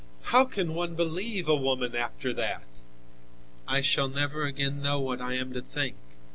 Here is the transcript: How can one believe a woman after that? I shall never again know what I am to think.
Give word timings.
How 0.33 0.45
can 0.45 0.73
one 0.73 0.95
believe 0.95 1.47
a 1.47 1.55
woman 1.55 1.95
after 1.95 2.33
that? 2.33 2.65
I 3.67 3.81
shall 3.81 4.09
never 4.09 4.45
again 4.45 4.81
know 4.81 4.99
what 4.99 5.21
I 5.21 5.35
am 5.35 5.53
to 5.53 5.61
think. 5.61 5.95